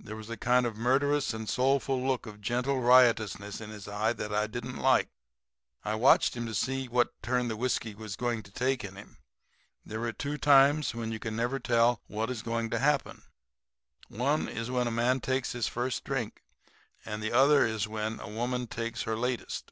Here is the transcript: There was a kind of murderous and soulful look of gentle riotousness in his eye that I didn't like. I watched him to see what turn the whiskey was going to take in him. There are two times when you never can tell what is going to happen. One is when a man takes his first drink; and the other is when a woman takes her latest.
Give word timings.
There 0.00 0.16
was 0.16 0.30
a 0.30 0.38
kind 0.38 0.64
of 0.64 0.78
murderous 0.78 1.34
and 1.34 1.46
soulful 1.46 2.00
look 2.02 2.24
of 2.24 2.40
gentle 2.40 2.80
riotousness 2.80 3.60
in 3.60 3.68
his 3.68 3.86
eye 3.86 4.14
that 4.14 4.32
I 4.32 4.46
didn't 4.46 4.78
like. 4.78 5.10
I 5.84 5.94
watched 5.94 6.34
him 6.34 6.46
to 6.46 6.54
see 6.54 6.88
what 6.88 7.12
turn 7.22 7.48
the 7.48 7.54
whiskey 7.58 7.94
was 7.94 8.16
going 8.16 8.42
to 8.44 8.50
take 8.50 8.82
in 8.82 8.96
him. 8.96 9.18
There 9.84 10.02
are 10.04 10.12
two 10.14 10.38
times 10.38 10.94
when 10.94 11.12
you 11.12 11.18
never 11.30 11.60
can 11.60 11.70
tell 11.70 12.00
what 12.06 12.30
is 12.30 12.40
going 12.42 12.70
to 12.70 12.78
happen. 12.78 13.24
One 14.08 14.48
is 14.48 14.70
when 14.70 14.86
a 14.86 14.90
man 14.90 15.20
takes 15.20 15.52
his 15.52 15.68
first 15.68 16.02
drink; 16.02 16.42
and 17.04 17.22
the 17.22 17.32
other 17.32 17.66
is 17.66 17.86
when 17.86 18.20
a 18.20 18.28
woman 18.32 18.66
takes 18.66 19.02
her 19.02 19.18
latest. 19.18 19.70